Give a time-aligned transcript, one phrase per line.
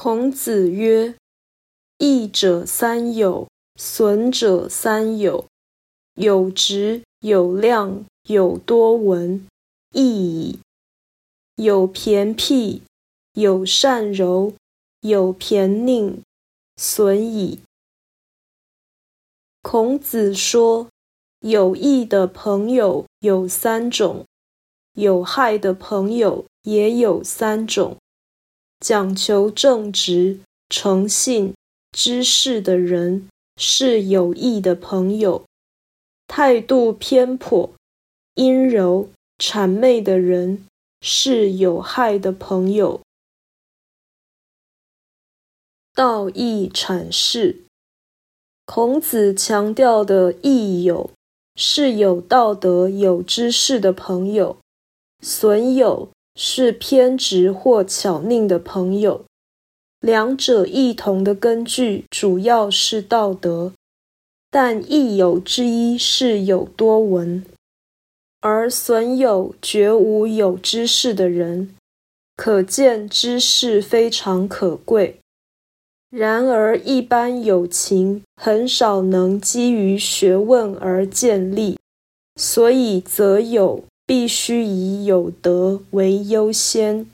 [0.00, 1.16] 孔子曰
[1.98, 5.46] ：“益者三友，损者三友。
[6.14, 9.44] 有直，有量，有多闻，
[9.92, 10.60] 益矣。
[11.56, 12.82] 有偏僻，
[13.32, 14.52] 有善柔，
[15.00, 16.18] 有偏佞，
[16.76, 17.58] 损矣。”
[19.62, 20.86] 孔子说
[21.42, 24.24] ：“有益的朋友有三种，
[24.92, 27.96] 有害的朋友也有三种。”
[28.80, 31.52] 讲求正直、诚信、
[31.90, 35.42] 知识的人是有益的朋友；
[36.28, 37.72] 态度偏颇、
[38.34, 40.64] 阴柔、谄媚的人
[41.00, 43.00] 是有害的朋友。
[45.92, 47.64] 道义阐释：
[48.64, 51.10] 孔子强调的益友
[51.56, 54.58] 是有道德、有知识的朋友，
[55.20, 56.10] 损友。
[56.40, 59.24] 是偏执或巧佞的朋友，
[60.00, 63.72] 两者异同的根据主要是道德，
[64.48, 67.44] 但异有之一是有多闻，
[68.40, 71.74] 而损友绝无有知识的人，
[72.36, 75.18] 可见知识非常可贵。
[76.08, 81.76] 然而一般友情很少能基于学问而建立，
[82.36, 83.82] 所以则有。
[84.08, 87.06] 必须以有德为优先。